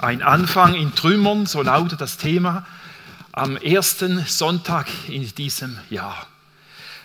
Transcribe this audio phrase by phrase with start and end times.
[0.00, 2.64] Ein Anfang in Trümmern, so lautet das Thema,
[3.32, 6.26] am ersten Sonntag in diesem Jahr.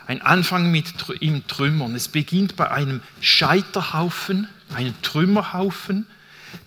[0.07, 1.93] Ein Anfang mit im Trümmern.
[1.93, 6.07] Es beginnt bei einem Scheiterhaufen, einem Trümmerhaufen,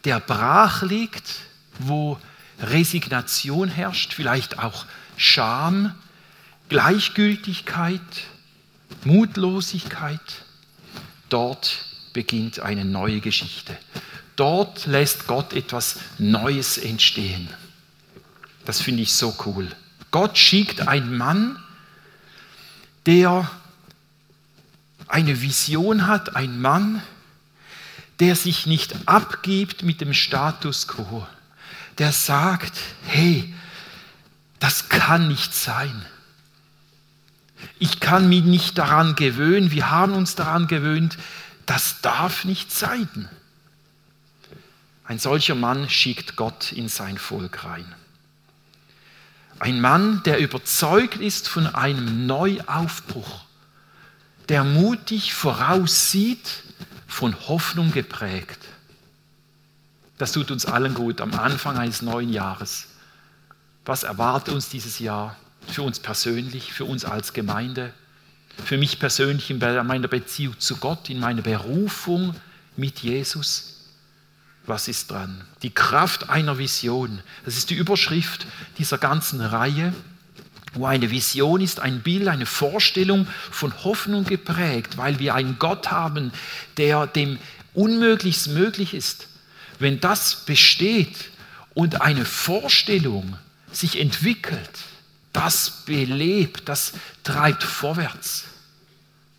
[0.05, 1.37] der brach liegt,
[1.79, 2.19] wo
[2.61, 4.85] Resignation herrscht, vielleicht auch
[5.17, 5.95] Scham,
[6.69, 8.03] Gleichgültigkeit,
[9.05, 10.21] Mutlosigkeit.
[11.31, 13.75] Dort beginnt eine neue Geschichte.
[14.39, 17.49] Dort lässt Gott etwas Neues entstehen.
[18.65, 19.69] Das finde ich so cool.
[20.13, 21.59] Gott schickt einen Mann,
[23.05, 23.51] der
[25.09, 27.03] eine Vision hat, ein Mann,
[28.21, 31.27] der sich nicht abgibt mit dem Status quo,
[31.99, 33.53] der sagt, hey,
[34.61, 36.07] das kann nicht sein.
[37.81, 41.19] Ich kann mich nicht daran gewöhnen, wir haben uns daran gewöhnt,
[41.67, 43.29] das darf nicht sein.
[45.09, 47.95] Ein solcher Mann schickt Gott in sein Volk rein.
[49.59, 53.47] Ein Mann, der überzeugt ist von einem Neuaufbruch,
[54.51, 56.63] der mutig voraussieht,
[57.07, 58.59] von Hoffnung geprägt.
[60.19, 62.89] Das tut uns allen gut am Anfang eines neuen Jahres.
[63.87, 65.37] Was erwartet uns dieses Jahr?
[65.69, 67.95] Für uns persönlich, für uns als Gemeinde,
[68.63, 72.35] für mich persönlich in meiner Beziehung zu Gott, in meiner Berufung
[72.77, 73.78] mit Jesus
[74.69, 75.45] was ist dran?
[75.63, 77.21] Die Kraft einer Vision.
[77.45, 78.47] Das ist die Überschrift
[78.79, 79.93] dieser ganzen Reihe,
[80.75, 85.91] wo eine Vision ist, ein Bild, eine Vorstellung von Hoffnung geprägt, weil wir einen Gott
[85.91, 86.33] haben,
[86.77, 87.39] der dem
[87.75, 89.29] Unmöglichst möglich ist.
[89.79, 91.31] Wenn das besteht
[91.75, 93.37] und eine Vorstellung
[93.73, 94.71] sich entwickelt,
[95.33, 98.45] das belebt, das treibt vorwärts.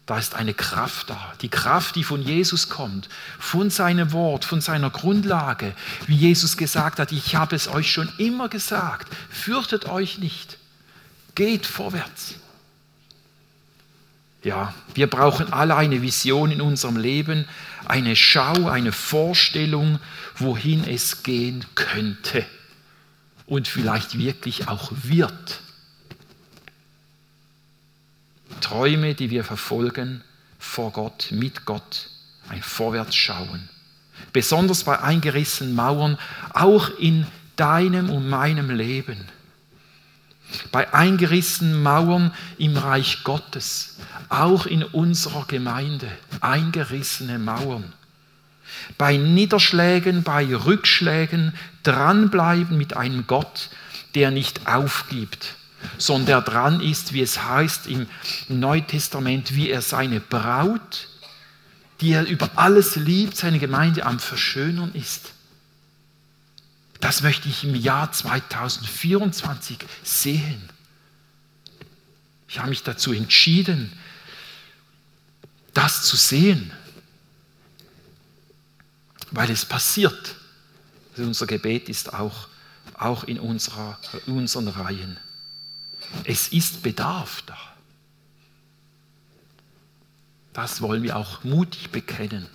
[0.10, 1.34] Da ist eine Kraft da.
[1.44, 5.76] Die Kraft, die von Jesus kommt, von seinem Wort, von seiner Grundlage.
[6.08, 9.08] Wie Jesus gesagt hat, ich habe es euch schon immer gesagt.
[9.30, 10.58] Fürchtet euch nicht.
[11.36, 12.34] Geht vorwärts.
[14.42, 17.46] Ja, wir brauchen alle eine Vision in unserem Leben,
[17.86, 20.00] eine Schau, eine Vorstellung,
[20.38, 22.48] wohin es gehen könnte
[23.46, 25.62] und vielleicht wirklich auch wird.
[28.70, 30.22] Träume, die wir verfolgen
[30.60, 32.08] vor Gott, mit Gott,
[32.50, 33.68] ein Vorwärtsschauen.
[34.32, 36.20] Besonders bei eingerissenen Mauern,
[36.54, 37.26] auch in
[37.56, 39.26] deinem und meinem Leben.
[40.72, 43.98] Bei eingerissenen Mauern im Reich Gottes,
[44.30, 47.92] auch in unserer Gemeinde, eingerissene Mauern.
[49.00, 53.72] Bei Niederschlägen, bei Rückschlägen dranbleiben mit einem Gott,
[54.14, 55.56] der nicht aufgibt,
[55.98, 58.08] sondern der dran ist, wie es heißt im
[58.48, 61.08] Neuen Testament, wie er seine Braut,
[62.02, 65.34] die er über alles liebt, seine Gemeinde am Verschönern ist.
[67.00, 70.70] Das möchte ich im Jahr 2024 sehen.
[72.48, 73.94] Ich habe mich dazu entschieden,
[75.74, 76.72] das zu sehen,
[79.32, 80.36] weil es passiert.
[81.12, 82.48] Also unser Gebet ist auch,
[82.96, 85.20] auch in, unserer, unseren Reihen.
[86.24, 87.58] Es ist Bedarf da.
[90.54, 92.48] Das wollen wir auch mutig bekennen.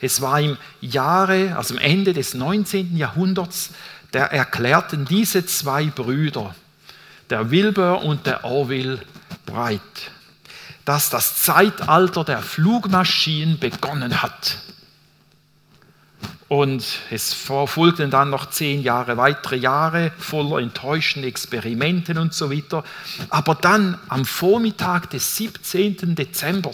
[0.00, 2.96] Es war im Jahre, also am Ende des 19.
[2.96, 3.70] Jahrhunderts,
[4.10, 6.54] da erklärten diese zwei Brüder,
[7.30, 9.00] der Wilbur und der Orville
[9.46, 9.80] Bright,
[10.84, 14.58] dass das Zeitalter der Flugmaschinen begonnen hat.
[16.52, 22.84] Und es folgten dann noch zehn Jahre, weitere Jahre voller enttäuschenden Experimenten und so weiter.
[23.30, 26.14] Aber dann am Vormittag des 17.
[26.14, 26.72] Dezember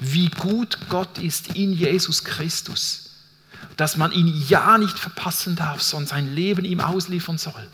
[0.00, 3.10] wie gut Gott ist in Jesus Christus,
[3.76, 7.68] dass man ihn ja nicht verpassen darf, sondern sein Leben ihm ausliefern soll,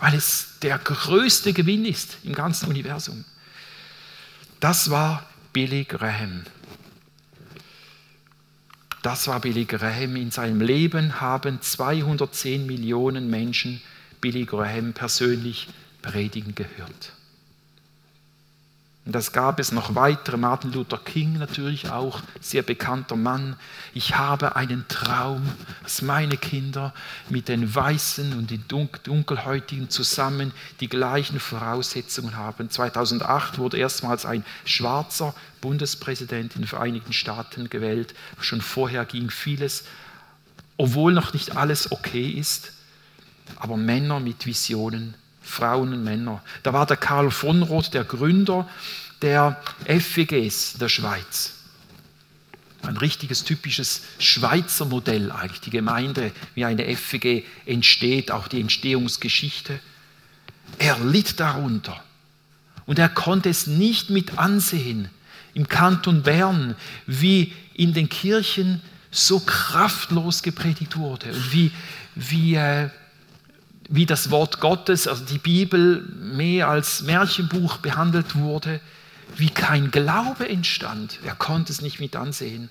[0.00, 3.24] weil es der größte Gewinn ist im ganzen Universum.
[4.60, 6.44] Das war Billy Graham.
[9.02, 10.16] Das war Billy Graham.
[10.16, 13.80] In seinem Leben haben 210 Millionen Menschen
[14.20, 15.68] Billy Graham persönlich
[16.02, 17.12] predigen gehört.
[19.06, 20.36] Und das gab es noch weitere.
[20.36, 23.54] Martin Luther King natürlich auch, sehr bekannter Mann.
[23.94, 25.48] Ich habe einen Traum,
[25.84, 26.92] dass meine Kinder
[27.28, 32.68] mit den Weißen und den Dunkelhäutigen zusammen die gleichen Voraussetzungen haben.
[32.68, 38.12] 2008 wurde erstmals ein schwarzer Bundespräsident in den Vereinigten Staaten gewählt.
[38.40, 39.84] Schon vorher ging vieles,
[40.78, 42.72] obwohl noch nicht alles okay ist.
[43.54, 45.14] Aber Männer mit Visionen
[45.46, 46.42] Frauen und Männer.
[46.62, 48.68] Da war der Karl von Roth, der Gründer
[49.22, 51.54] der FWGs der Schweiz.
[52.82, 59.80] Ein richtiges, typisches Schweizer Modell eigentlich, die Gemeinde, wie eine FWG entsteht, auch die Entstehungsgeschichte.
[60.78, 62.02] Er litt darunter
[62.84, 65.08] und er konnte es nicht mit ansehen
[65.54, 66.76] im Kanton Bern,
[67.06, 71.72] wie in den Kirchen so kraftlos gepredigt wurde und wie,
[72.14, 72.90] wie äh,
[73.88, 78.80] wie das Wort Gottes, also die Bibel, mehr als Märchenbuch behandelt wurde,
[79.36, 81.18] wie kein Glaube entstand.
[81.24, 82.70] Er konnte es nicht mit ansehen.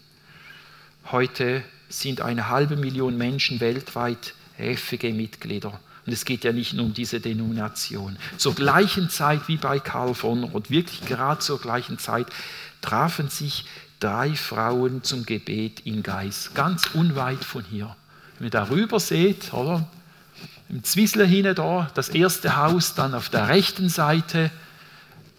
[1.11, 5.79] Heute sind eine halbe Million Menschen weltweit FG-Mitglieder.
[6.05, 8.17] Und es geht ja nicht nur um diese Denomination.
[8.37, 12.27] Zur gleichen Zeit wie bei Karl von Roth, wirklich gerade zur gleichen Zeit,
[12.81, 13.65] trafen sich
[13.99, 17.95] drei Frauen zum Gebet in Geist, ganz unweit von hier.
[18.37, 19.87] Wenn ihr darüber seht, oder?
[20.69, 24.51] Im Zwiesler hinten da, das erste Haus, dann auf der rechten Seite,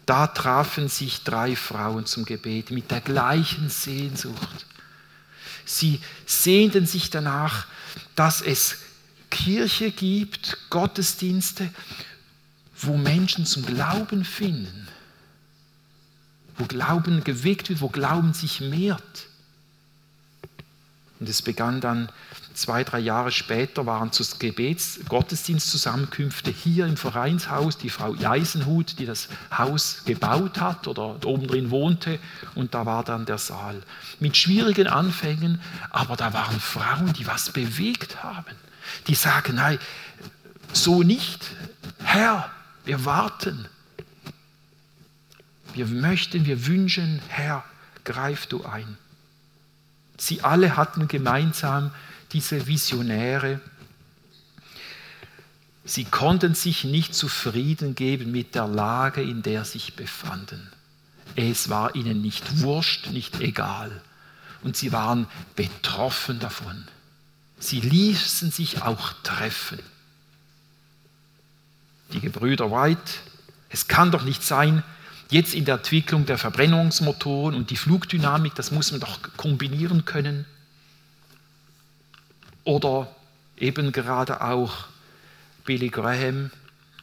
[0.06, 4.67] da trafen sich drei Frauen zum Gebet mit der gleichen Sehnsucht.
[5.64, 7.67] Sie sehnten sich danach,
[8.14, 8.78] dass es
[9.31, 11.69] Kirche gibt, Gottesdienste,
[12.78, 14.87] wo Menschen zum Glauben finden,
[16.56, 19.26] wo Glauben geweckt wird, wo Glauben sich mehrt.
[21.19, 22.11] Und es begann dann
[22.56, 29.06] zwei, drei Jahre später waren zu Gebets Gottesdienstzusammenkünfte hier im Vereinshaus, die Frau Eisenhut, die
[29.06, 32.18] das Haus gebaut hat oder oben drin wohnte
[32.54, 33.82] und da war dann der Saal.
[34.20, 35.60] Mit schwierigen Anfängen,
[35.90, 38.56] aber da waren Frauen, die was bewegt haben.
[39.06, 39.78] Die sagen, nein,
[40.72, 41.44] so nicht.
[42.02, 42.50] Herr,
[42.84, 43.68] wir warten.
[45.74, 47.64] Wir möchten, wir wünschen, Herr,
[48.04, 48.96] greif du ein.
[50.16, 51.90] Sie alle hatten gemeinsam
[52.32, 53.61] diese Visionäre,
[55.84, 60.70] sie konnten sich nicht zufrieden geben mit der Lage, in der sie sich befanden.
[61.37, 64.00] Es war ihnen nicht wurscht, nicht egal.
[64.62, 66.87] Und sie waren betroffen davon.
[67.58, 69.78] Sie ließen sich auch treffen.
[72.12, 73.12] Die Gebrüder White,
[73.68, 74.83] es kann doch nicht sein,
[75.30, 80.47] jetzt in der Entwicklung der Verbrennungsmotoren und die Flugdynamik, das muss man doch kombinieren können.
[82.66, 83.06] Oder
[83.56, 84.87] eben gerade auch
[85.64, 86.50] Billy Graham.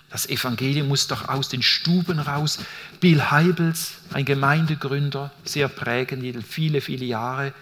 [0.10, 2.60] Das Evangelium muss doch aus den Stuben raus.
[3.00, 7.54] Bill Heibels, ein Gemeindegründer, sehr prägend, viele, viele Jahre,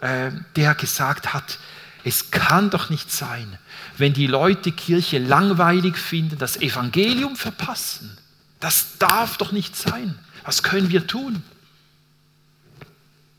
[0.00, 1.58] äh, der gesagt hat,
[2.04, 3.58] es kann doch nicht sein,
[3.98, 8.16] wenn die Leute Kirche langweilig finden, das Evangelium verpassen.
[8.60, 10.16] Das darf doch nicht sein.
[10.44, 11.42] Was können wir tun?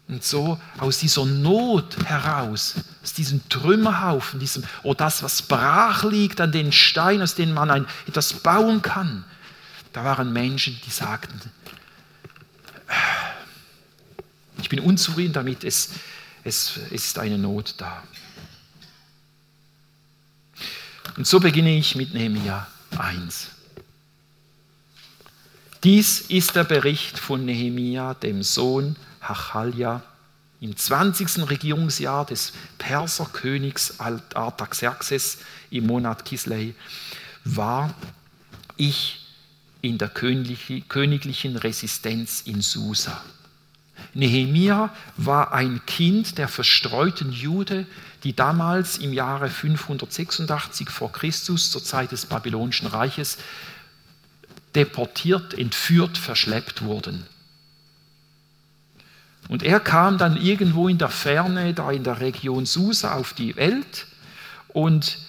[0.08, 6.40] Und so aus dieser Not heraus, aus diesem Trümmerhaufen, diesem, oh das, was brach liegt
[6.40, 9.26] an den Steinen, aus denen man ein, etwas bauen kann,
[9.94, 11.40] da waren Menschen, die sagten,
[14.62, 15.90] ich bin unzufrieden damit, es,
[16.44, 18.04] es, es ist eine Not da.
[21.18, 23.48] Und so beginne ich mit Nehemiah 1.
[25.84, 28.96] Dies ist der Bericht von Nehemia, dem Sohn
[29.28, 30.02] Hachalja,
[30.62, 31.50] im 20.
[31.50, 35.40] Regierungsjahr des Perserkönigs Artaxerxes
[35.70, 36.74] im Monat Kislei,
[37.44, 37.94] war
[38.78, 39.26] ich
[39.82, 43.22] in der königlichen Resistenz in Susa.
[44.14, 47.86] Nehemia war ein Kind der verstreuten Jude,
[48.24, 53.38] die damals im Jahre 586 vor Christus zur Zeit des Babylonischen Reiches
[54.74, 57.26] deportiert, entführt, verschleppt wurden.
[59.48, 63.56] Und er kam dann irgendwo in der Ferne, da in der Region Susa, auf die
[63.56, 64.08] Welt
[64.70, 65.20] und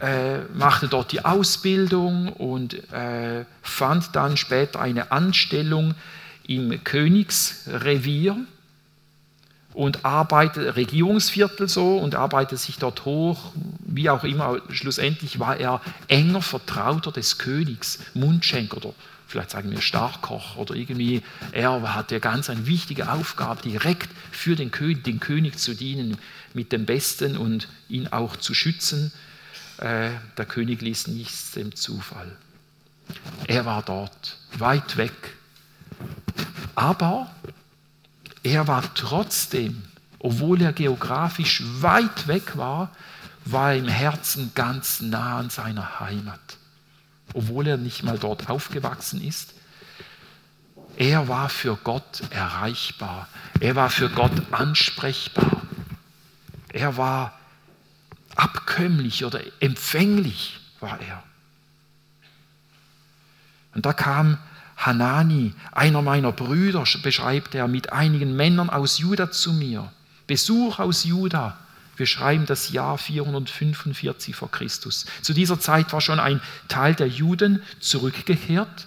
[0.00, 5.94] äh, machte dort die Ausbildung und äh, fand dann später eine Anstellung
[6.46, 8.36] im Königsrevier
[9.72, 14.58] und arbeitete Regierungsviertel so und arbeitete sich dort hoch, wie auch immer.
[14.70, 18.92] Schlussendlich war er enger Vertrauter des Königs, Mundschenk oder
[19.26, 21.22] vielleicht sagen wir Starkkoch oder irgendwie.
[21.52, 26.18] Er hatte ganz eine wichtige Aufgabe, direkt für den König, den König zu dienen
[26.54, 29.12] mit dem Besten und ihn auch zu schützen.
[29.78, 32.36] Äh, der König ließ nichts dem Zufall.
[33.46, 35.36] Er war dort, weit weg.
[36.74, 37.30] Aber
[38.42, 39.82] er war trotzdem,
[40.18, 42.90] obwohl er geografisch weit weg war,
[43.44, 46.40] war im Herzen ganz nah an seiner Heimat.
[47.36, 49.52] Obwohl er nicht mal dort aufgewachsen ist.
[50.96, 53.28] Er war für Gott erreichbar.
[53.60, 55.60] Er war für Gott ansprechbar.
[56.70, 57.38] Er war
[58.36, 61.22] abkömmlich oder empfänglich war er.
[63.74, 64.38] Und da kam
[64.78, 69.92] Hanani, einer meiner Brüder, beschreibt er, mit einigen Männern aus Juda zu mir.
[70.26, 71.58] Besuch aus Juda.
[71.96, 75.06] Wir schreiben das Jahr 445 vor Christus.
[75.22, 78.86] Zu dieser Zeit war schon ein Teil der Juden zurückgekehrt.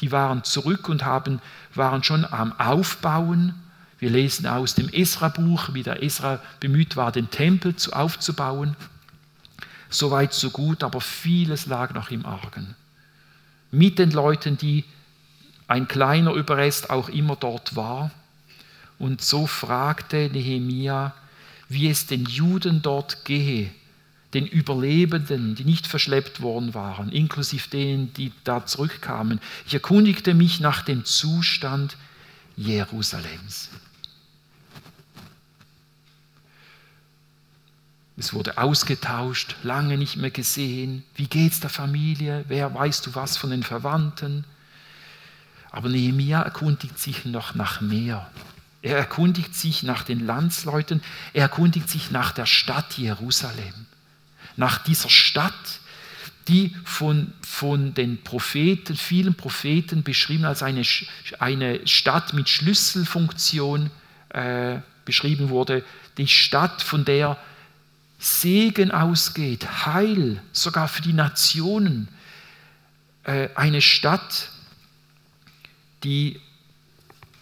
[0.00, 1.40] Die waren zurück und haben,
[1.74, 3.54] waren schon am Aufbauen.
[3.98, 8.76] Wir lesen aus dem Esra-Buch, wie der Esra bemüht war, den Tempel zu, aufzubauen.
[9.88, 12.74] Soweit, so gut, aber vieles lag noch im Argen.
[13.70, 14.84] Mit den Leuten, die
[15.68, 18.10] ein kleiner Überrest auch immer dort war.
[18.98, 21.14] Und so fragte Nehemia,
[21.72, 23.70] wie es den Juden dort gehe,
[24.34, 29.40] den Überlebenden, die nicht verschleppt worden waren, inklusive denen, die da zurückkamen.
[29.66, 31.96] Ich erkundigte mich nach dem Zustand
[32.56, 33.70] Jerusalems.
[38.16, 41.02] Es wurde ausgetauscht, lange nicht mehr gesehen.
[41.14, 42.44] Wie geht's der Familie?
[42.48, 44.44] Wer weißt du was von den Verwandten?
[45.70, 48.30] Aber Nehemia erkundigt sich noch nach mehr.
[48.82, 53.86] Er erkundigt sich nach den Landsleuten, er erkundigt sich nach der Stadt Jerusalem,
[54.56, 55.80] nach dieser Stadt,
[56.48, 60.82] die von, von den Propheten, vielen Propheten beschrieben als eine,
[61.38, 63.90] eine Stadt mit Schlüsselfunktion
[64.30, 65.84] äh, beschrieben wurde,
[66.18, 67.38] die Stadt, von der
[68.18, 72.08] Segen ausgeht, Heil, sogar für die Nationen,
[73.24, 74.50] äh, eine Stadt,
[76.02, 76.40] die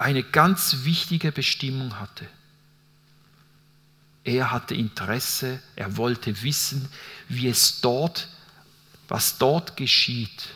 [0.01, 2.27] eine ganz wichtige Bestimmung hatte.
[4.25, 6.89] Er hatte Interesse, er wollte wissen,
[7.29, 8.29] wie es dort,
[9.09, 10.49] was dort geschieht.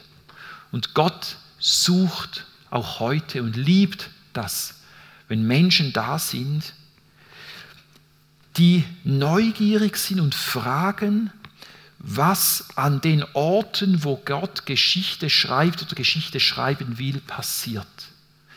[0.73, 4.77] Und Gott sucht auch heute und liebt das,
[5.29, 6.73] wenn Menschen da sind,
[8.57, 11.31] die neugierig sind und fragen,
[11.99, 17.87] was an den Orten, wo Gott Geschichte schreibt oder Geschichte schreiben will, passiert.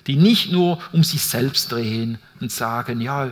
[0.08, 3.32] Die nicht nur um sich selbst drehen und sagen, ja,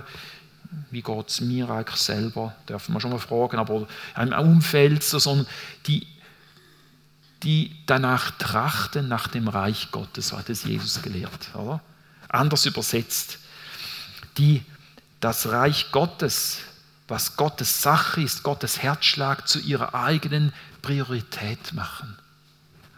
[0.91, 5.47] wie geht es mir eigentlich selber, darf man schon mal fragen, aber im Umfeld, sondern
[5.87, 6.05] die,
[7.43, 11.55] die danach trachten, nach dem Reich Gottes, so hat es Jesus gelehrt.
[11.55, 11.81] Oder?
[12.27, 13.39] Anders übersetzt,
[14.37, 14.61] die
[15.21, 16.59] das Reich Gottes
[17.07, 22.17] was Gottes Sache ist, Gottes Herzschlag zu ihrer eigenen Priorität machen.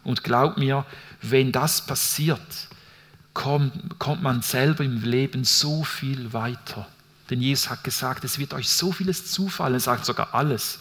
[0.04, 0.86] Und glaub mir,
[1.22, 2.40] wenn das passiert,
[3.38, 6.88] kommt, kommt man selber im Leben so viel weiter.
[7.30, 10.80] Denn Jesus hat gesagt, es wird euch so vieles zufallen, er sagt sogar alles,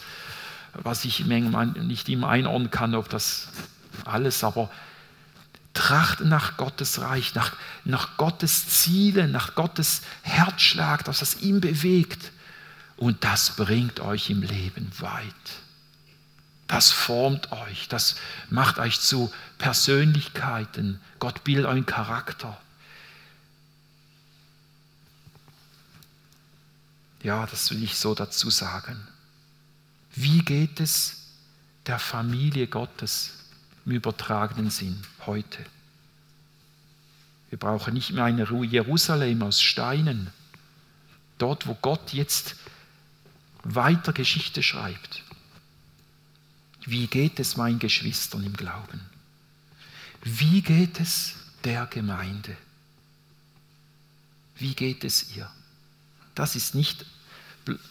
[0.73, 3.49] was ich nicht immer einordnen kann, ob das
[4.05, 4.71] alles, aber
[5.75, 7.53] tracht nach Gottes Reich, nach,
[7.85, 12.31] nach Gottes Ziele, nach Gottes Herzschlag, dass das ihn bewegt
[12.95, 15.66] und das bringt euch im Leben weit.
[16.67, 18.17] Das formt euch, das
[18.49, 20.99] macht euch zu Persönlichkeiten.
[21.19, 22.59] Gott bildet euren Charakter.
[27.23, 29.07] Ja, das will ich so dazu sagen.
[30.13, 31.27] Wie geht es
[31.85, 33.31] der Familie Gottes
[33.85, 35.65] im übertragenen Sinn heute?
[37.49, 40.31] Wir brauchen nicht mehr eine Jerusalem aus Steinen.
[41.37, 42.55] Dort, wo Gott jetzt
[43.63, 45.23] weiter Geschichte schreibt.
[46.87, 49.01] Wie geht es meinen Geschwistern im Glauben?
[50.23, 52.55] Wie geht es der Gemeinde?
[54.55, 55.51] Wie geht es ihr?
[56.33, 57.05] Das ist nicht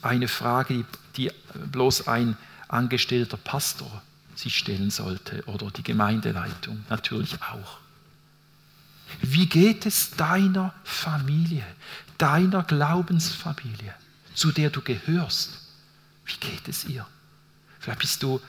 [0.00, 0.86] eine Frage,
[1.18, 1.30] die
[1.72, 2.38] bloß ein
[2.68, 4.02] angestellter Pastor
[4.34, 7.78] sich stellen sollte oder die Gemeindeleitung natürlich auch.
[9.20, 11.66] Wie geht es deiner Familie,
[12.16, 13.94] deiner Glaubensfamilie,
[14.34, 15.58] zu der du gehörst?
[16.24, 17.06] Wie geht es ihr?
[17.78, 18.40] Vielleicht bist du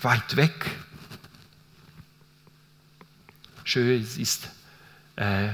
[0.00, 0.70] weit weg.
[3.64, 4.48] Schön, es ist
[5.16, 5.48] äh,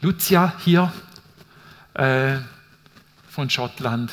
[0.00, 0.92] Lucia hier
[1.94, 2.38] äh,
[3.28, 4.12] von Schottland.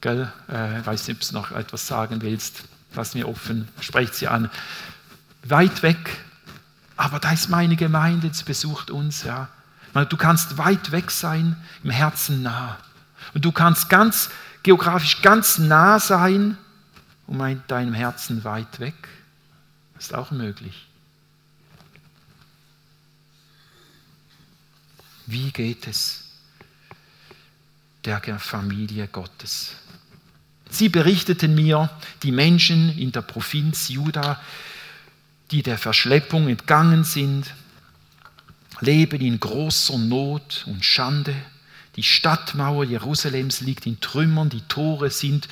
[0.00, 0.32] Gell?
[0.48, 2.64] Äh, weiß nicht, ob du noch etwas sagen willst.
[2.94, 4.50] Lass mir offen, sprecht sie an.
[5.44, 6.18] Weit weg,
[6.96, 9.22] aber da ist meine Gemeinde, sie besucht uns.
[9.22, 9.48] Ja.
[10.08, 12.78] Du kannst weit weg sein, im Herzen nah.
[13.34, 14.30] Und du kannst ganz
[14.62, 16.56] geografisch ganz nah sein
[17.26, 18.94] und in deinem Herzen weit weg.
[19.94, 20.86] Das ist auch möglich.
[25.26, 26.24] Wie geht es
[28.04, 29.76] der Familie Gottes?
[30.68, 31.90] Sie berichteten mir,
[32.22, 34.40] die Menschen in der Provinz Juda,
[35.50, 37.52] die der Verschleppung entgangen sind,
[38.80, 41.34] leben in großer Not und Schande.
[41.96, 45.48] Die Stadtmauer Jerusalems liegt in Trümmern, die Tore sind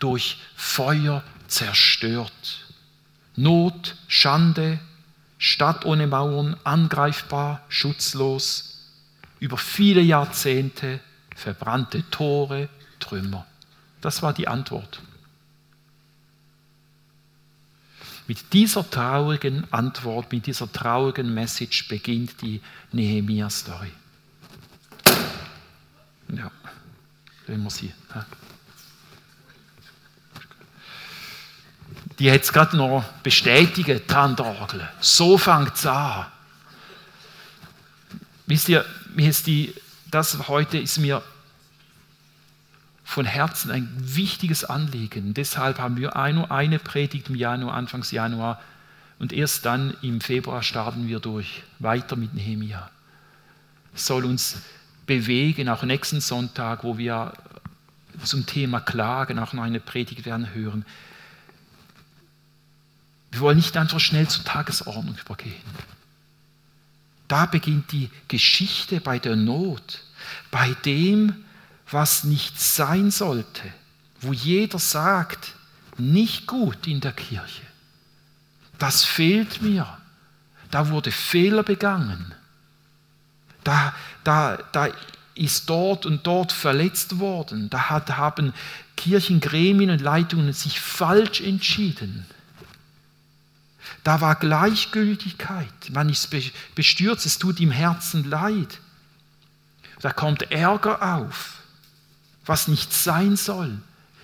[0.00, 2.32] durch Feuer zerstört.
[3.36, 4.80] Not, Schande,
[5.38, 8.78] Stadt ohne Mauern, angreifbar, schutzlos,
[9.40, 11.00] über viele Jahrzehnte
[11.34, 13.46] verbrannte Tore, Trümmer.
[14.00, 15.00] Das war die Antwort.
[18.26, 23.92] Mit dieser traurigen Antwort, mit dieser traurigen Message beginnt die Nehemia-Story.
[26.28, 26.50] Ja,
[27.46, 27.92] wenn wir sie.
[32.18, 34.88] Die hat es gerade noch bestätigt, Tandorgel.
[35.00, 36.26] So fängt es an.
[38.46, 38.84] Wisst ihr,
[39.14, 39.74] mir ist die,
[40.10, 41.22] das heute ist mir
[43.04, 45.34] von Herzen ein wichtiges Anliegen.
[45.34, 48.60] Deshalb haben wir nur eine Predigt im Januar, Anfangs Januar
[49.18, 52.90] und erst dann im Februar starten wir durch, weiter mit Nehemia.
[53.94, 54.56] Soll uns
[55.06, 57.32] bewegen, auch nächsten Sonntag, wo wir
[58.22, 60.84] zum Thema Klagen auch noch eine Predigt werden hören.
[63.32, 65.54] Wir wollen nicht einfach schnell zur Tagesordnung übergehen.
[67.26, 70.04] Da beginnt die Geschichte bei der Not,
[70.50, 71.44] bei dem,
[71.90, 73.62] was nicht sein sollte,
[74.20, 75.54] wo jeder sagt,
[75.98, 77.62] nicht gut in der Kirche.
[78.78, 79.98] Das fehlt mir.
[80.70, 82.34] Da wurde Fehler begangen.
[83.64, 84.88] Da, da, da
[85.34, 87.70] ist dort und dort verletzt worden.
[87.70, 88.52] Da hat, haben
[88.96, 92.26] Kirchengremien und Leitungen sich falsch entschieden.
[94.04, 95.90] Da war Gleichgültigkeit.
[95.90, 96.30] Man ist
[96.74, 98.80] bestürzt, es tut im Herzen leid.
[100.00, 101.54] Da kommt Ärger auf
[102.46, 103.78] was nicht sein soll.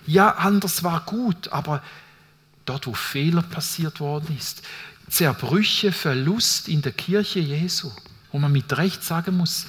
[0.05, 1.83] Ja, anders war gut, aber
[2.65, 4.63] dort, wo Fehler passiert worden ist,
[5.09, 7.91] Zerbrüche, Verlust in der Kirche Jesu,
[8.31, 9.67] wo man mit Recht sagen muss,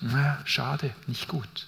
[0.00, 1.66] na, schade, nicht gut.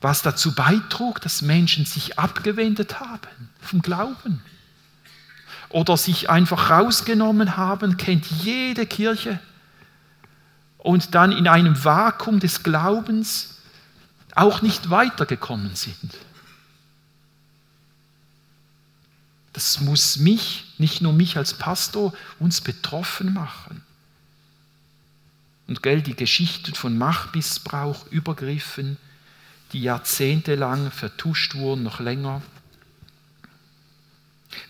[0.00, 4.42] Was dazu beitrug, dass Menschen sich abgewendet haben vom Glauben
[5.70, 9.40] oder sich einfach rausgenommen haben, kennt jede Kirche
[10.78, 13.58] und dann in einem Vakuum des Glaubens
[14.34, 16.16] auch nicht weitergekommen sind.
[19.52, 23.82] Das muss mich, nicht nur mich als Pastor, uns betroffen machen.
[25.66, 28.96] Und gell, die Geschichten von Machtmissbrauch, Übergriffen,
[29.72, 32.42] die jahrzehntelang vertuscht wurden, noch länger.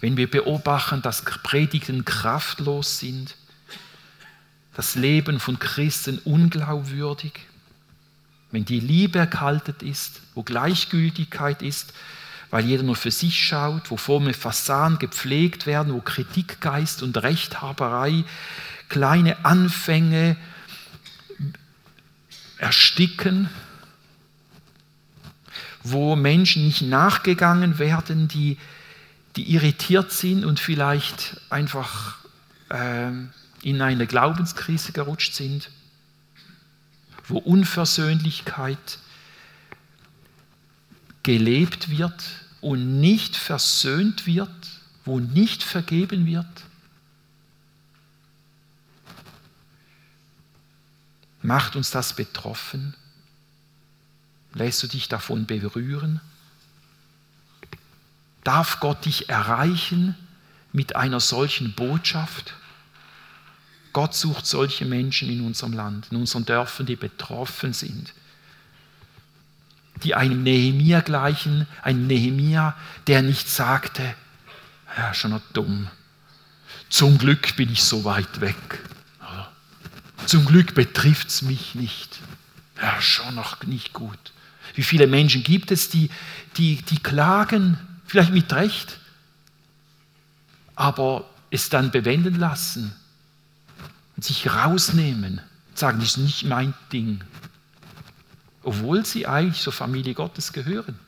[0.00, 3.36] Wenn wir beobachten, dass Predigten kraftlos sind,
[4.74, 7.32] das Leben von Christen unglaubwürdig,
[8.50, 11.92] wenn die Liebe erkaltet ist, wo Gleichgültigkeit ist,
[12.50, 18.24] weil jeder nur für sich schaut, wo Formen Fassaden gepflegt werden, wo Kritikgeist und Rechthaberei
[18.88, 20.36] kleine Anfänge
[22.56, 23.48] ersticken,
[25.82, 28.58] wo Menschen nicht nachgegangen werden, die,
[29.36, 32.16] die irritiert sind und vielleicht einfach
[32.70, 33.10] äh,
[33.62, 35.70] in eine Glaubenskrise gerutscht sind,
[37.26, 38.98] wo Unversöhnlichkeit
[41.22, 42.24] gelebt wird
[42.60, 44.50] und nicht versöhnt wird,
[45.04, 46.46] wo nicht vergeben wird.
[51.42, 52.94] Macht uns das betroffen?
[54.54, 56.20] Lässt du dich davon berühren?
[58.44, 60.16] Darf Gott dich erreichen
[60.72, 62.54] mit einer solchen Botschaft?
[63.92, 68.12] Gott sucht solche Menschen in unserem Land, in unseren Dörfern, die betroffen sind.
[70.04, 74.14] Die einem Nehemia gleichen, ein Nehemia, der nicht sagte,
[74.96, 75.88] ja, schon noch dumm.
[76.88, 78.56] Zum Glück bin ich so weit weg.
[80.26, 82.18] Zum Glück betrifft es mich nicht.
[82.80, 84.18] Ja, schon noch nicht gut.
[84.74, 86.10] Wie viele Menschen gibt es, die,
[86.56, 88.98] die, die klagen, vielleicht mit Recht,
[90.76, 92.94] aber es dann bewenden lassen
[94.16, 95.40] und sich rausnehmen,
[95.74, 97.22] sagen, das ist nicht mein Ding,
[98.68, 100.98] obwohl sie eigentlich zur Familie Gottes gehören.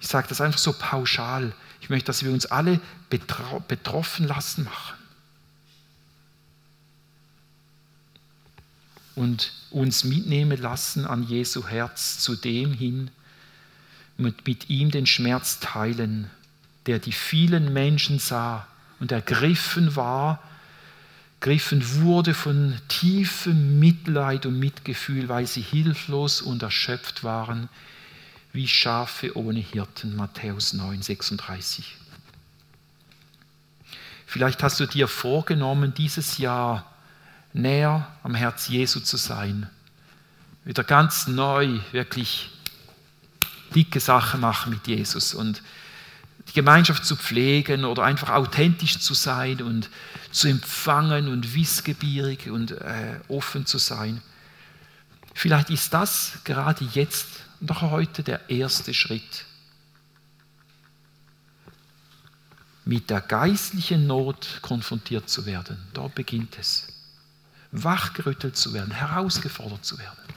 [0.00, 1.52] Ich sage das einfach so pauschal.
[1.80, 4.94] Ich möchte, dass wir uns alle betroffen lassen machen.
[9.16, 13.10] Und uns mitnehmen lassen an Jesu Herz zu dem hin
[14.16, 16.30] und mit ihm den Schmerz teilen,
[16.86, 18.68] der die vielen Menschen sah
[19.00, 20.40] und ergriffen war,
[21.46, 27.68] griffen wurde von tiefem Mitleid und Mitgefühl, weil sie hilflos und erschöpft waren,
[28.52, 30.16] wie Schafe ohne Hirten.
[30.16, 31.96] Matthäus 9, 36.
[34.26, 36.92] Vielleicht hast du dir vorgenommen, dieses Jahr
[37.52, 39.70] näher am Herz Jesu zu sein.
[40.64, 42.50] Wieder ganz neu, wirklich
[43.72, 45.62] dicke Sachen machen mit Jesus und
[46.48, 49.90] die Gemeinschaft zu pflegen oder einfach authentisch zu sein und
[50.30, 54.22] zu empfangen und wissgebierig und äh, offen zu sein.
[55.34, 57.26] Vielleicht ist das gerade jetzt
[57.68, 59.44] auch heute der erste Schritt.
[62.84, 65.76] Mit der geistlichen Not konfrontiert zu werden.
[65.92, 66.86] Dort beginnt es.
[67.72, 70.35] Wachgerüttelt zu werden, herausgefordert zu werden.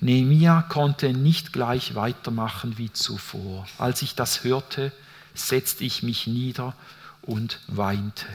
[0.00, 3.66] Nehemia konnte nicht gleich weitermachen wie zuvor.
[3.78, 4.92] Als ich das hörte,
[5.34, 6.74] setzte ich mich nieder
[7.22, 8.26] und weinte.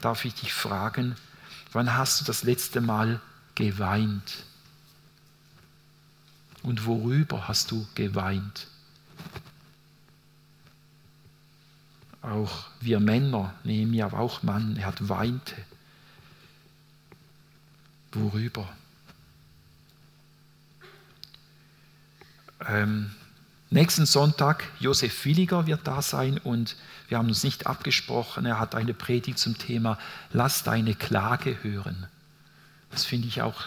[0.00, 1.16] Darf ich dich fragen,
[1.72, 3.20] wann hast du das letzte Mal
[3.54, 4.44] geweint?
[6.62, 8.66] Und worüber hast du geweint?
[12.20, 15.54] Auch wir Männer, Nehemia war auch Mann, er hat weinte.
[18.12, 18.68] Worüber?
[22.66, 23.10] Ähm,
[23.70, 26.76] nächsten Sonntag, Josef Williger wird da sein und
[27.08, 28.46] wir haben uns nicht abgesprochen.
[28.46, 29.98] Er hat eine Predigt zum Thema
[30.32, 32.06] Lass deine Klage hören.
[32.90, 33.64] Das finde ich auch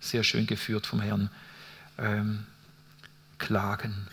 [0.00, 1.30] sehr schön geführt vom Herrn.
[1.98, 2.46] Ähm,
[3.38, 4.08] Klagen.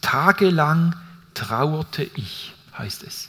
[0.00, 0.96] Tagelang
[1.34, 3.28] trauerte ich, heißt es.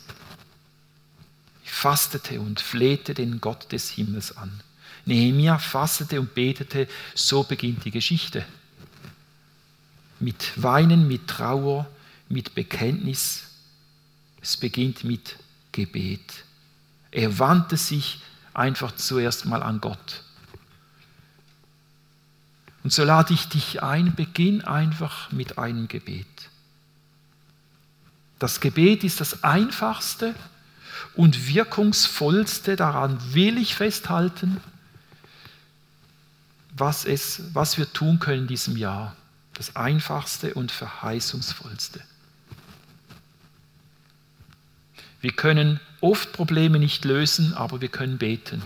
[1.64, 4.62] Ich fastete und flehte den Gott des Himmels an.
[5.06, 8.46] Nehemia fastete und betete, so beginnt die Geschichte
[10.22, 11.88] mit Weinen, mit Trauer,
[12.30, 13.44] mit Bekenntnis.
[14.42, 15.36] Es beginnt mit
[15.72, 16.44] Gebet.
[17.12, 18.22] Er wandte sich
[18.54, 20.24] einfach zuerst mal an Gott.
[22.84, 26.28] Und so lade ich dich ein, beginn einfach mit einem Gebet.
[28.40, 30.34] Das Gebet ist das einfachste
[31.16, 34.58] und wirkungsvollste, daran will ich festhalten,
[36.76, 39.16] was, es, was wir tun können in diesem Jahr
[39.54, 42.02] das einfachste und verheißungsvollste.
[45.20, 48.64] Wir können oft Probleme nicht lösen, aber wir können beten.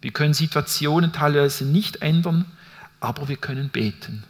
[0.00, 2.44] Wir können Situationen teilweise nicht ändern,
[3.00, 4.22] aber wir können beten.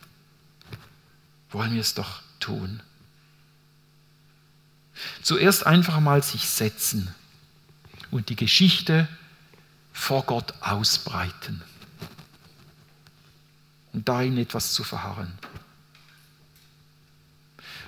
[1.50, 2.80] Wollen wir es doch tun.
[5.22, 7.14] Zuerst einfach mal sich setzen
[8.10, 9.06] und die Geschichte
[9.92, 11.62] vor Gott ausbreiten
[13.98, 15.32] und darin etwas zu verharren.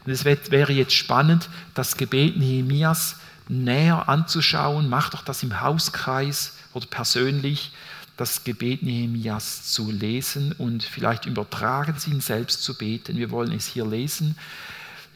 [0.05, 3.15] Und es wäre jetzt spannend, das Gebet Nehemias
[3.49, 4.89] näher anzuschauen.
[4.89, 7.71] Mach doch das im Hauskreis oder persönlich,
[8.17, 13.17] das Gebet Nehemias zu lesen und vielleicht übertragen Sie ihn selbst zu beten.
[13.17, 14.37] Wir wollen es hier lesen.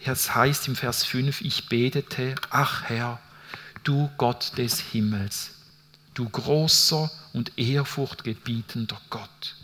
[0.05, 3.19] Es heißt im Vers 5, ich betete, ach Herr,
[3.83, 5.51] du Gott des Himmels,
[6.15, 9.57] du großer und ehrfurchtgebietender Gott.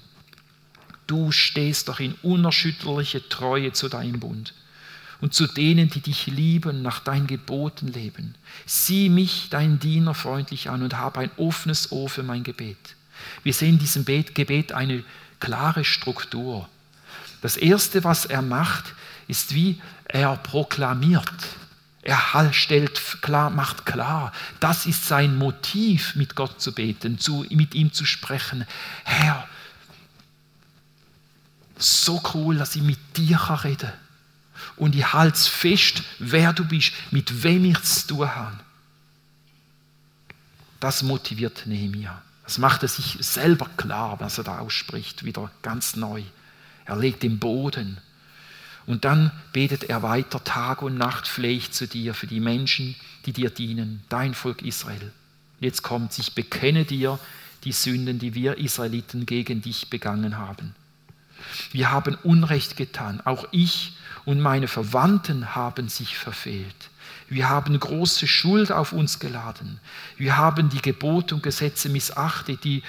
[1.10, 4.54] Du stehst doch in unerschütterliche Treue zu deinem Bund
[5.20, 8.36] und zu denen, die dich lieben, nach deinen Geboten leben.
[8.64, 12.94] Sieh mich, dein Diener, freundlich an und habe ein offenes Ohr für mein Gebet.
[13.42, 15.02] Wir sehen in diesem Gebet eine
[15.40, 16.68] klare Struktur.
[17.42, 18.94] Das Erste, was er macht,
[19.26, 21.28] ist wie er proklamiert.
[22.02, 27.74] Er stellt klar, macht klar, das ist sein Motiv, mit Gott zu beten, zu, mit
[27.74, 28.64] ihm zu sprechen.
[29.02, 29.48] Herr,
[31.80, 33.92] so cool, dass ich mit dir reden kann
[34.76, 38.58] und ich halte fest, wer du bist, mit wem ich es zu tun habe.
[40.80, 42.22] Das motiviert Nehemiah.
[42.44, 46.22] Das macht er sich selber klar, was er da ausspricht, wieder ganz neu.
[46.84, 47.98] Er legt den Boden.
[48.86, 52.96] Und dann betet er weiter, Tag und Nacht flehe ich zu dir für die Menschen,
[53.26, 55.12] die dir dienen, dein Volk Israel.
[55.60, 57.20] Jetzt kommt, ich bekenne dir
[57.64, 60.74] die Sünden, die wir Israeliten gegen dich begangen haben.
[61.72, 63.92] Wir haben Unrecht getan, auch ich
[64.24, 66.90] und meine Verwandten haben sich verfehlt.
[67.28, 69.80] Wir haben große Schuld auf uns geladen.
[70.16, 72.82] Wir haben die Gebote und Gesetze missachtet, die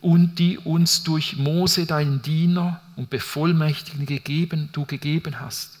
[0.00, 5.78] und die uns durch Mose, deinen Diener und Bevollmächtigten gegeben, du gegeben hast.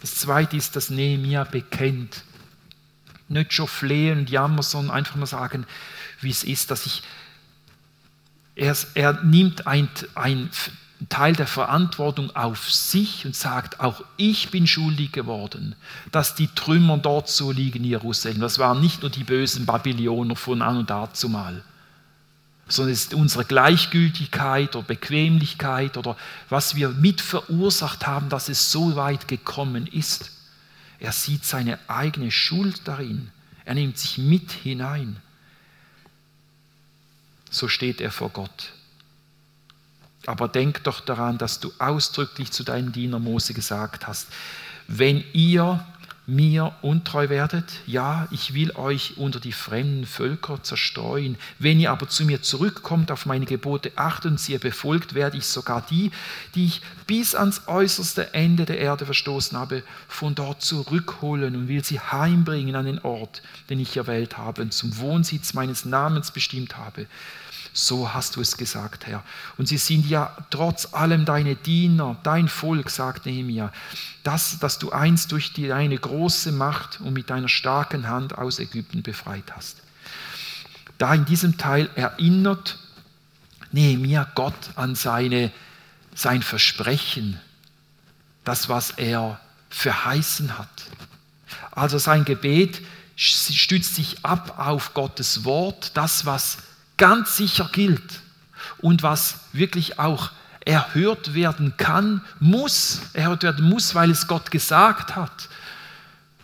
[0.00, 2.22] Das zweite ist, dass Nehemiah bekennt.
[3.28, 5.66] Nicht schon flehen und jammern, sondern einfach mal sagen,
[6.20, 7.02] wie es ist, dass ich,
[8.56, 10.50] er, er nimmt ein, ein
[11.10, 15.76] Teil der Verantwortung auf sich und sagt, auch ich bin schuldig geworden,
[16.10, 18.40] dass die Trümmer dort so liegen in Jerusalem.
[18.40, 21.62] Das waren nicht nur die bösen Babyloner von an und dazu mal,
[22.66, 26.16] sondern es ist unsere Gleichgültigkeit oder Bequemlichkeit oder
[26.48, 30.32] was wir mit verursacht haben, dass es so weit gekommen ist.
[30.98, 33.30] Er sieht seine eigene Schuld darin.
[33.66, 35.16] Er nimmt sich mit hinein.
[37.56, 38.74] So steht er vor Gott.
[40.26, 44.28] Aber denk doch daran, dass du ausdrücklich zu deinem Diener Mose gesagt hast,
[44.88, 45.82] wenn ihr
[46.26, 51.38] mir untreu werdet, ja, ich will euch unter die fremden Völker zerstreuen.
[51.60, 55.46] Wenn ihr aber zu mir zurückkommt, auf meine Gebote achtet und sie befolgt, werde ich
[55.46, 56.10] sogar die,
[56.56, 61.84] die ich bis ans äußerste Ende der Erde verstoßen habe, von dort zurückholen und will
[61.84, 63.40] sie heimbringen an den Ort,
[63.70, 67.06] den ich erwählt habe und zum Wohnsitz meines Namens bestimmt habe.
[67.78, 69.22] So hast du es gesagt, Herr.
[69.58, 73.70] Und sie sind ja trotz allem deine Diener, dein Volk, sagt Nehemiah.
[74.22, 79.02] Das, dass du einst durch deine große Macht und mit deiner starken Hand aus Ägypten
[79.02, 79.82] befreit hast.
[80.96, 82.78] Da in diesem Teil erinnert
[83.72, 85.52] Nehemiah Gott an seine,
[86.14, 87.38] sein Versprechen,
[88.44, 90.86] das, was er verheißen hat.
[91.72, 92.80] Also sein Gebet
[93.16, 96.56] stützt sich ab auf Gottes Wort, das, was
[96.96, 98.20] ganz sicher gilt
[98.78, 100.30] und was wirklich auch
[100.64, 105.48] erhört werden kann, muss, erhört werden muss, weil es Gott gesagt hat.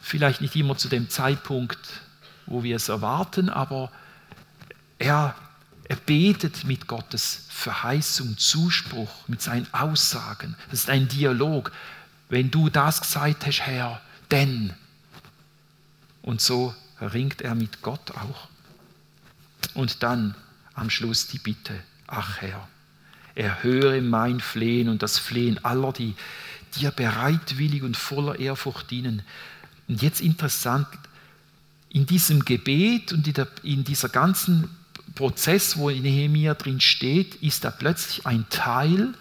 [0.01, 1.79] Vielleicht nicht immer zu dem Zeitpunkt,
[2.47, 3.91] wo wir es erwarten, aber
[4.99, 5.35] er,
[5.85, 10.57] er betet mit Gottes Verheißung, Zuspruch, mit seinen Aussagen.
[10.71, 11.73] Das ist ein Dialog.
[12.29, 14.73] Wenn du das gesagt hast, Herr, denn.
[16.23, 18.49] Und so ringt er mit Gott auch.
[19.75, 20.35] Und dann
[20.75, 21.75] am Schluss die Bitte,
[22.07, 22.69] ach Herr,
[23.35, 26.15] erhöre mein Flehen und das Flehen aller, die
[26.77, 29.23] dir bereitwillig und voller Ehrfurcht dienen.
[29.89, 30.87] Und jetzt interessant,
[31.89, 33.27] in diesem Gebet und
[33.63, 34.71] in dieser ganzen
[35.15, 39.13] Prozess, wo in Nehemiah drin steht, ist da plötzlich ein Teil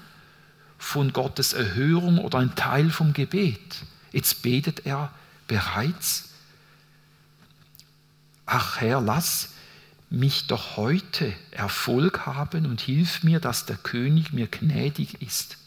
[0.77, 3.59] von Gottes Erhörung oder ein Teil vom Gebet.
[4.11, 5.11] Jetzt betet er
[5.47, 6.29] bereits,
[8.45, 9.49] ach Herr, lass
[10.11, 15.57] mich doch heute Erfolg haben und hilf mir, dass der König mir gnädig ist.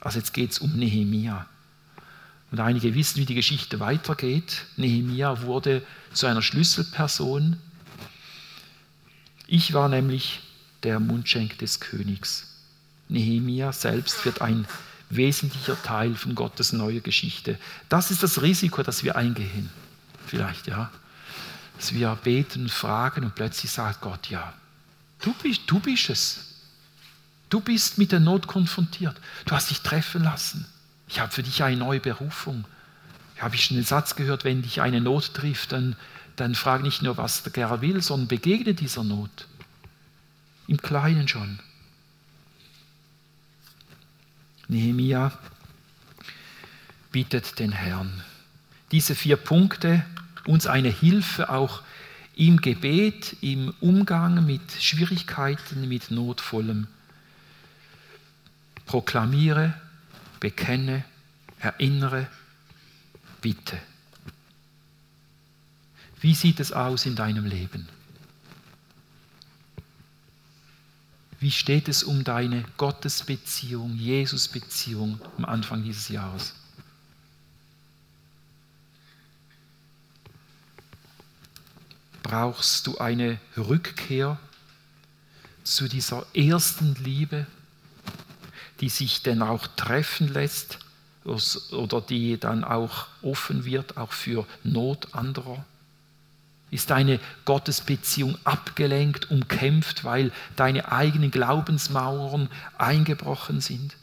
[0.00, 1.46] Also jetzt geht es um Nehemia.
[2.50, 4.64] Und einige wissen, wie die Geschichte weitergeht.
[4.76, 5.82] Nehemia wurde
[6.14, 7.58] zu einer Schlüsselperson.
[9.46, 10.40] Ich war nämlich
[10.82, 12.46] der Mundschenk des Königs.
[13.10, 14.66] Nehemia selbst wird ein
[15.10, 17.58] wesentlicher Teil von Gottes neuer Geschichte.
[17.90, 19.68] Das ist das Risiko, das wir eingehen.
[20.26, 20.90] Vielleicht, ja
[21.80, 24.52] dass wir beten, fragen und plötzlich sagt Gott, ja,
[25.22, 26.46] du bist, du bist es.
[27.48, 29.16] Du bist mit der Not konfrontiert.
[29.46, 30.66] Du hast dich treffen lassen.
[31.08, 32.66] Ich habe für dich eine neue Berufung.
[33.34, 35.96] Ich habe schon den Satz gehört, wenn dich eine Not trifft, dann,
[36.36, 39.46] dann frag nicht nur, was der Herr will, sondern begegne dieser Not.
[40.66, 41.60] Im Kleinen schon.
[44.68, 45.32] Nehemia
[47.10, 48.22] bittet den Herrn.
[48.92, 50.04] Diese vier Punkte
[50.46, 51.82] uns eine Hilfe auch
[52.36, 56.86] im Gebet, im Umgang mit Schwierigkeiten, mit Notvollem.
[58.86, 59.74] Proklamiere,
[60.40, 61.04] bekenne,
[61.58, 62.26] erinnere,
[63.40, 63.78] bitte.
[66.20, 67.88] Wie sieht es aus in deinem Leben?
[71.40, 76.54] Wie steht es um deine Gottesbeziehung, Jesusbeziehung am Anfang dieses Jahres?
[82.30, 84.38] Brauchst du eine Rückkehr
[85.64, 87.44] zu dieser ersten Liebe,
[88.80, 90.78] die sich denn auch treffen lässt
[91.24, 95.64] oder die dann auch offen wird, auch für Not anderer?
[96.70, 103.96] Ist deine Gottesbeziehung abgelenkt, umkämpft, weil deine eigenen Glaubensmauern eingebrochen sind?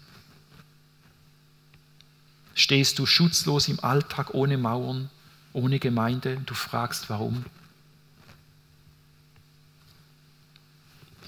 [2.56, 5.10] Stehst du schutzlos im Alltag ohne Mauern,
[5.54, 6.42] ohne Gemeinde?
[6.46, 7.46] Du fragst, warum?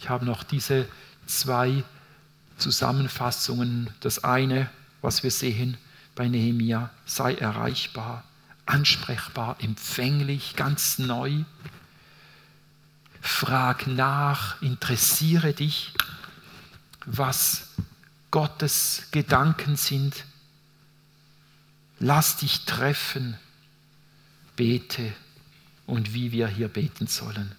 [0.01, 0.87] Ich habe noch diese
[1.25, 1.83] zwei
[2.57, 3.89] Zusammenfassungen.
[3.99, 4.69] Das eine,
[5.01, 5.77] was wir sehen
[6.15, 8.23] bei Nehemia, sei erreichbar,
[8.65, 11.43] ansprechbar, empfänglich, ganz neu.
[13.21, 15.93] Frag nach, interessiere dich,
[17.05, 17.67] was
[18.31, 20.23] Gottes Gedanken sind.
[21.99, 23.37] Lass dich treffen,
[24.55, 25.11] bete
[25.85, 27.51] und wie wir hier beten sollen.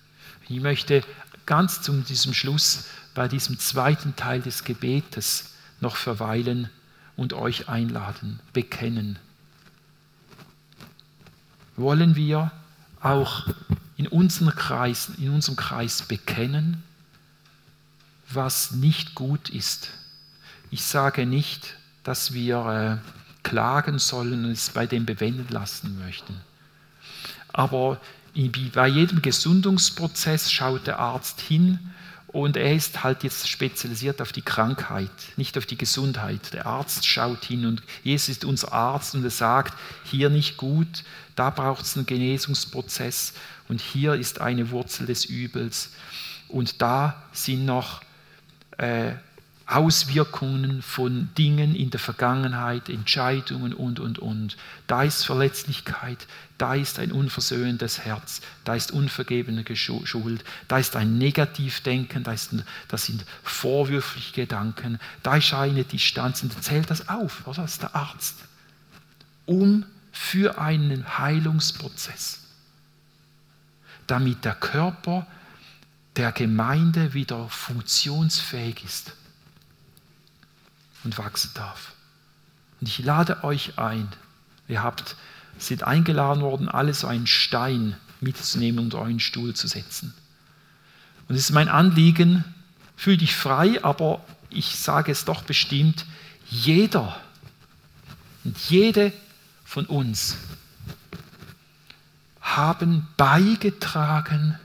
[0.48, 1.04] Ich möchte
[1.50, 6.70] ganz zu diesem Schluss bei diesem zweiten Teil des Gebetes noch verweilen
[7.16, 9.18] und euch einladen, bekennen.
[11.74, 12.52] Wollen wir
[13.00, 13.48] auch
[13.96, 16.84] in unserem Kreis, in unserem Kreis bekennen,
[18.28, 19.90] was nicht gut ist.
[20.70, 26.40] Ich sage nicht, dass wir äh, klagen sollen und es bei dem bewenden lassen möchten.
[27.52, 28.00] Aber
[28.72, 31.78] bei jedem Gesundungsprozess schaut der Arzt hin
[32.28, 36.52] und er ist halt jetzt spezialisiert auf die Krankheit, nicht auf die Gesundheit.
[36.52, 41.02] Der Arzt schaut hin und Jesus ist unser Arzt und er sagt, hier nicht gut,
[41.34, 43.32] da braucht es einen Genesungsprozess
[43.68, 45.90] und hier ist eine Wurzel des Übels
[46.46, 48.00] und da sind noch
[48.78, 49.12] äh,
[49.70, 54.56] Auswirkungen von Dingen in der Vergangenheit, Entscheidungen und, und, und.
[54.88, 56.26] Da ist Verletzlichkeit,
[56.58, 62.50] da ist ein unversöhnendes Herz, da ist unvergebene Schuld, da ist ein Negativdenken, da, ist,
[62.88, 67.62] das sind vorwürfliche Gedanken, da ist eine Distanz und zählt das auf, oder?
[67.62, 68.38] Das ist der Arzt.
[69.46, 72.40] Um für einen Heilungsprozess,
[74.08, 75.28] damit der Körper
[76.16, 79.12] der Gemeinde wieder funktionsfähig ist
[81.04, 81.92] und wachsen darf.
[82.80, 84.08] Und ich lade euch ein,
[84.68, 85.16] ihr habt,
[85.58, 90.14] seid eingeladen worden, alle so einen Stein mitzunehmen und euren Stuhl zu setzen.
[91.28, 92.44] Und es ist mein Anliegen,
[92.96, 96.04] fühl dich frei, aber ich sage es doch bestimmt,
[96.48, 97.20] jeder
[98.44, 99.12] und jede
[99.64, 100.36] von uns
[102.40, 104.58] haben beigetragen,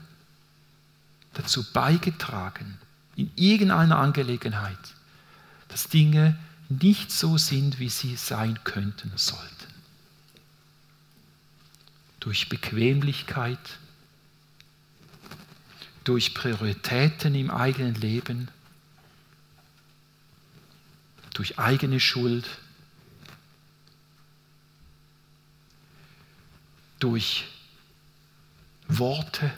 [1.34, 2.78] dazu beigetragen,
[3.14, 4.78] in irgendeiner Angelegenheit,
[5.76, 6.38] dass Dinge
[6.70, 9.74] nicht so sind, wie sie sein könnten sollten.
[12.18, 13.58] Durch Bequemlichkeit,
[16.02, 18.48] durch Prioritäten im eigenen Leben,
[21.34, 22.48] durch eigene Schuld,
[27.00, 27.44] durch
[28.88, 29.52] Worte.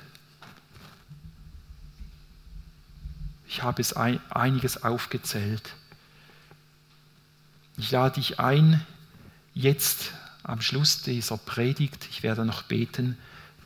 [3.46, 5.74] Ich habe es ein, einiges aufgezählt.
[7.78, 8.84] Ich lade dich ein,
[9.54, 10.12] jetzt
[10.42, 13.16] am Schluss dieser Predigt, ich werde noch beten,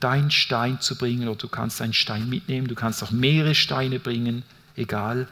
[0.01, 3.99] deinen Stein zu bringen oder du kannst einen Stein mitnehmen, du kannst auch mehrere Steine
[3.99, 4.43] bringen,
[4.77, 5.29] egal,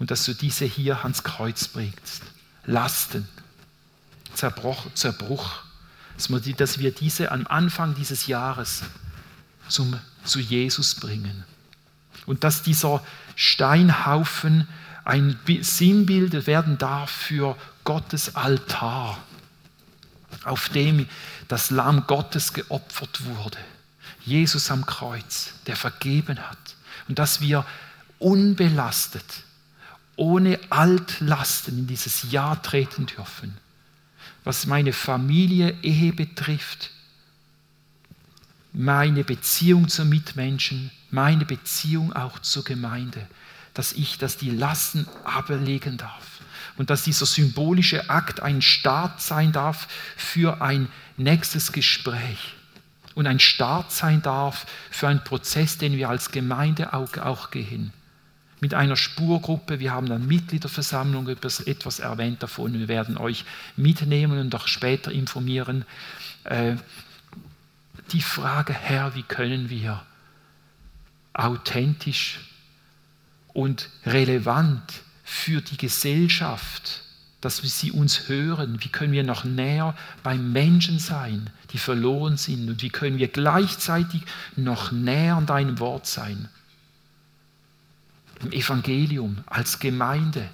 [0.00, 2.22] und dass du diese hier ans Kreuz bringst.
[2.64, 3.28] Lasten,
[4.34, 5.62] Zerbruch, Zerbruch
[6.56, 8.82] dass wir diese am Anfang dieses Jahres
[9.68, 11.44] zum, zu Jesus bringen.
[12.26, 13.02] Und dass dieser
[13.36, 14.66] Steinhaufen
[15.04, 17.56] ein Sinnbild werden darf für
[17.88, 19.16] Gottes Altar,
[20.44, 21.08] auf dem
[21.48, 23.56] das Lamm Gottes geopfert wurde.
[24.26, 26.58] Jesus am Kreuz, der vergeben hat.
[27.08, 27.64] Und dass wir
[28.18, 29.24] unbelastet,
[30.16, 33.56] ohne Altlasten in dieses Jahr treten dürfen.
[34.44, 36.90] Was meine Familie, Ehe betrifft,
[38.74, 43.26] meine Beziehung zu Mitmenschen, meine Beziehung auch zur Gemeinde,
[43.72, 46.37] dass ich das die Lasten ablegen darf
[46.78, 52.54] und dass dieser symbolische Akt ein Start sein darf für ein nächstes Gespräch
[53.14, 57.92] und ein Start sein darf für einen Prozess, den wir als Gemeinde auch, auch gehen.
[58.60, 63.44] Mit einer Spurgruppe, wir haben dann Mitgliederversammlung etwas erwähnt davon, wir werden euch
[63.76, 65.84] mitnehmen und auch später informieren.
[66.44, 66.76] Äh,
[68.12, 70.02] die Frage, Herr, wie können wir
[71.34, 72.40] authentisch
[73.52, 77.02] und relevant für die Gesellschaft,
[77.42, 78.82] dass wir sie uns hören.
[78.82, 82.66] Wie können wir noch näher beim Menschen sein, die verloren sind?
[82.66, 84.22] Und wie können wir gleichzeitig
[84.56, 86.48] noch näher an deinem Wort sein?
[88.40, 90.48] Im Evangelium, als Gemeinde.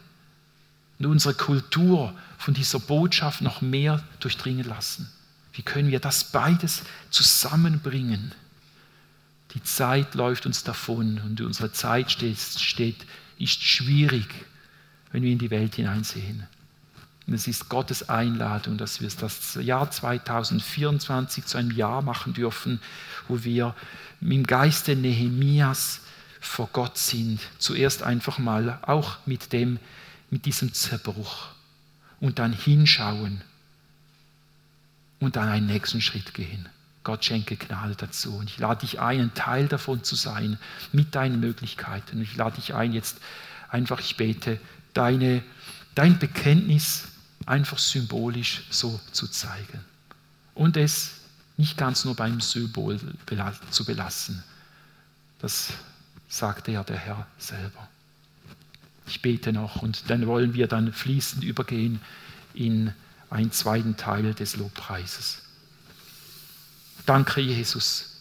[0.98, 5.08] und unsere Kultur von dieser Botschaft noch mehr durchdringen lassen.
[5.52, 8.32] Wie können wir das beides zusammenbringen?
[9.54, 13.06] Die Zeit läuft uns davon und unsere Zeit steht, steht,
[13.38, 14.26] ist schwierig,
[15.14, 16.44] wenn wir in die Welt hineinsehen.
[17.28, 22.80] Und es ist Gottes Einladung, dass wir das Jahr 2024 zu einem Jahr machen dürfen,
[23.28, 23.76] wo wir
[24.20, 26.00] im Geiste Nehemias
[26.40, 27.38] vor Gott sind.
[27.58, 29.78] Zuerst einfach mal auch mit, dem,
[30.30, 31.46] mit diesem Zerbruch
[32.18, 33.42] und dann hinschauen
[35.20, 36.68] und dann einen nächsten Schritt gehen.
[37.04, 38.36] Gott schenke Gnade dazu.
[38.36, 40.58] Und ich lade dich ein, ein Teil davon zu sein,
[40.90, 42.16] mit deinen Möglichkeiten.
[42.16, 43.18] Und ich lade dich ein, jetzt
[43.74, 44.60] einfach, ich bete,
[44.94, 45.42] deine,
[45.96, 47.08] dein Bekenntnis
[47.44, 49.84] einfach symbolisch so zu zeigen.
[50.54, 51.16] Und es
[51.56, 53.00] nicht ganz nur beim Symbol
[53.70, 54.42] zu belassen.
[55.40, 55.72] Das
[56.28, 57.88] sagte ja der Herr selber.
[59.06, 62.00] Ich bete noch und dann wollen wir dann fließend übergehen
[62.54, 62.92] in
[63.28, 65.42] einen zweiten Teil des Lobpreises.
[67.06, 68.14] Danke, Jesus,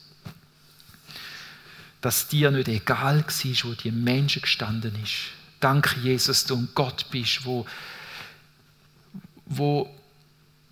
[2.02, 5.43] dass dir nicht egal war, wo die Menschen gestanden ist.
[5.64, 7.66] Danke, Jesus, du ein Gott bist, wo,
[9.46, 9.90] wo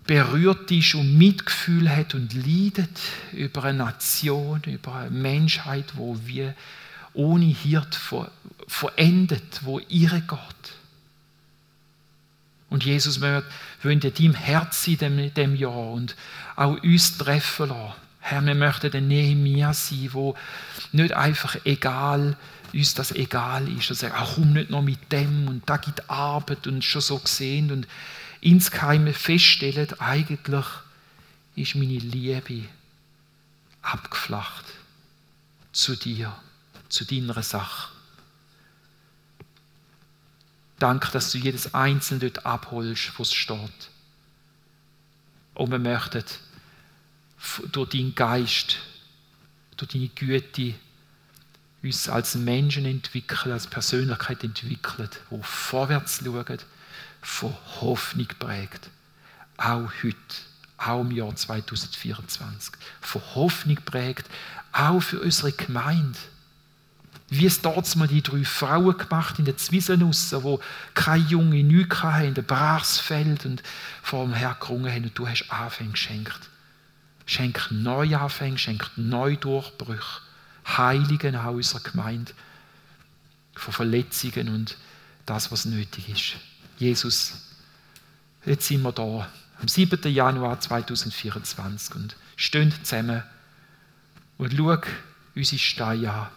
[0.06, 3.00] berührt ist und Mitgefühl hat und leidet
[3.32, 6.56] über eine Nation, über eine Menschheit, wo wir
[7.14, 7.98] ohne Hirt
[8.68, 10.74] verendet, wo ihre Gott.
[12.70, 13.48] Und Jesus möchte
[13.84, 16.18] in deinem Herz in dem, dem Jahr und
[16.58, 17.94] auch uns treffen lassen.
[18.20, 20.36] Herr, wir möchten der Nehemia sein, wo
[20.92, 22.36] nicht einfach egal
[22.74, 23.90] uns das egal ist.
[23.90, 27.18] Und sagen, ach, komm nicht noch mit dem und da gibt Arbeit und schon so
[27.20, 27.88] gesehen und
[28.42, 30.66] insgeheim feststellen, eigentlich
[31.56, 32.68] ist meine Liebe
[33.82, 34.66] abgeflacht
[35.72, 36.36] zu dir
[36.90, 37.90] zu deiner Sache.
[40.80, 43.90] Danke, dass du jedes Einzelne dort abholst, wo es steht.
[45.54, 46.24] Und wir möchten
[47.72, 48.78] durch deinen Geist,
[49.78, 50.74] durch deine Güte
[51.84, 56.60] uns als Menschen entwickeln, als Persönlichkeit entwickeln, die vorwärts schauen,
[57.22, 58.90] von Hoffnung prägt.
[59.58, 60.18] Auch heute,
[60.78, 62.74] auch im Jahr 2024.
[63.02, 64.28] Von Hoffnung prägt,
[64.72, 66.18] auch für unsere Gemeinde
[67.32, 70.60] wie es dort mal die drei Frauen gemacht in den Zwieselnussen, wo
[70.94, 73.64] keine Junge nichts hatten, ein braches Feld und
[74.04, 76.50] vor dem Herrn gerungen haben und du hast Anfänge geschenkt.
[77.26, 80.22] Schenk neue Anfänge, schenk neue Durchbrüche,
[80.66, 82.34] Heiligen auch unserer Gemeinde,
[83.56, 84.78] von Verletzungen und
[85.26, 86.34] das, was nötig ist.
[86.78, 87.34] Jesus,
[88.46, 90.12] jetzt sind wir da, am 7.
[90.12, 93.24] Januar 2024 und stehen zusammen
[94.38, 94.82] und schauen
[95.36, 96.28] unsere Steine an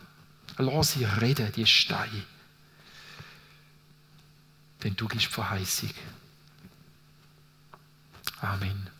[0.56, 2.22] Lass sie reden, die Steine.
[4.82, 5.90] Denn du gibst Verheißung.
[8.40, 8.93] Amen.